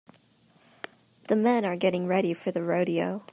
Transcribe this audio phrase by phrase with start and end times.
[1.27, 3.23] The men are getting ready for the rodeo.